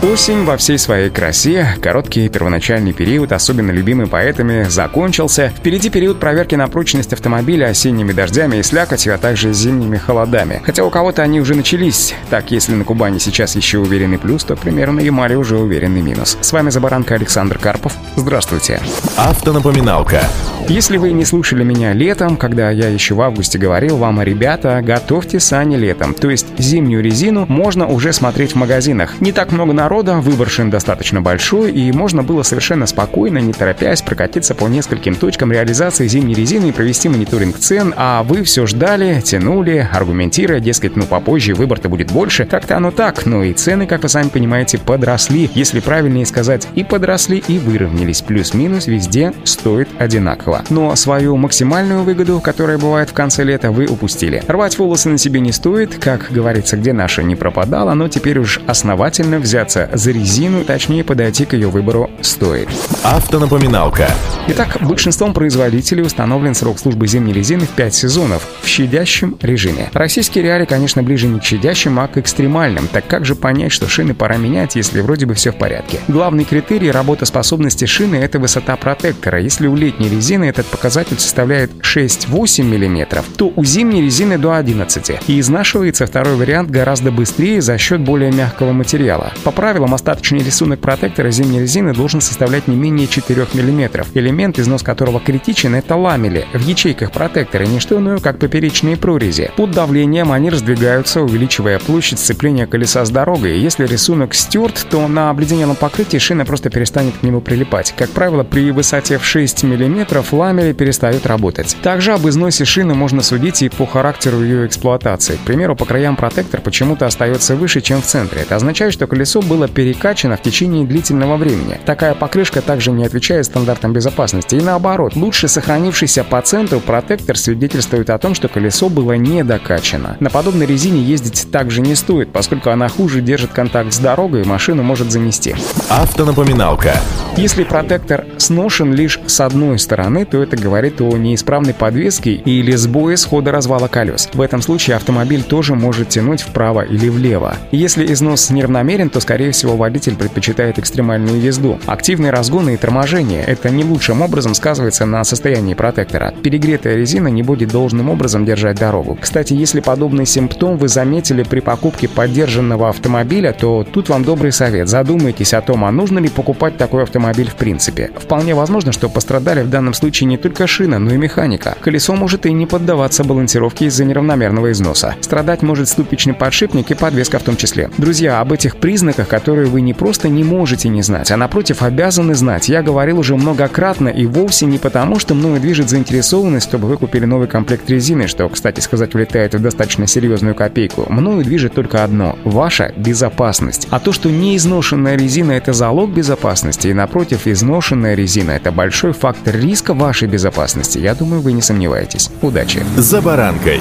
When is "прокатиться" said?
34.02-34.54